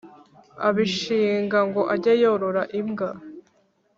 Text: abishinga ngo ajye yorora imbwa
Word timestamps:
abishinga 0.67 1.57
ngo 1.67 1.81
ajye 1.93 2.13
yorora 2.23 2.63
imbwa 2.79 3.09